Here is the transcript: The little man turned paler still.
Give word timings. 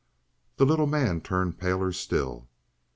The 0.55 0.65
little 0.65 0.87
man 0.87 1.21
turned 1.21 1.59
paler 1.59 1.91
still. 1.93 2.47